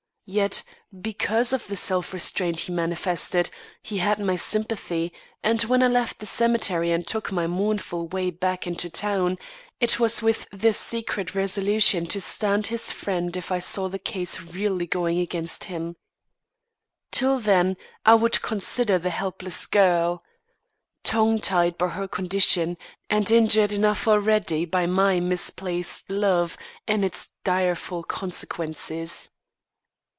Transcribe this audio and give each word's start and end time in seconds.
Yet, 0.33 0.63
because 0.97 1.51
of 1.51 1.67
the 1.67 1.75
self 1.75 2.13
restraint 2.13 2.61
he 2.61 2.71
manifested, 2.71 3.49
he 3.83 3.97
had 3.97 4.17
my 4.17 4.37
sympathy 4.37 5.11
and 5.43 5.61
when 5.63 5.83
I 5.83 5.89
left 5.89 6.19
the 6.19 6.25
cemetery 6.25 6.93
and 6.93 7.05
took 7.05 7.33
my 7.33 7.47
mournful 7.47 8.07
way 8.07 8.29
back 8.29 8.65
into 8.65 8.89
town, 8.89 9.37
it 9.81 9.99
was 9.99 10.21
with 10.21 10.47
the 10.53 10.71
secret 10.71 11.35
resolution 11.35 12.05
to 12.07 12.21
stand 12.21 12.67
his 12.67 12.93
friend 12.93 13.35
if 13.35 13.51
I 13.51 13.59
saw 13.59 13.89
the 13.89 13.99
case 13.99 14.39
really 14.39 14.87
going 14.87 15.19
against 15.19 15.65
him. 15.65 15.97
Till 17.11 17.37
then, 17.37 17.75
I 18.05 18.15
would 18.15 18.41
consider 18.41 18.97
the 18.97 19.09
helpless 19.09 19.65
girl, 19.65 20.23
tongue 21.03 21.41
tied 21.41 21.77
by 21.77 21.89
her 21.89 22.07
condition, 22.07 22.77
and 23.09 23.29
injured 23.29 23.73
enough 23.73 24.07
already 24.07 24.63
by 24.63 24.85
my 24.85 25.19
misplaced 25.19 26.09
love 26.09 26.55
and 26.87 27.03
its 27.03 27.31
direful 27.43 28.03
consequences. 28.03 29.27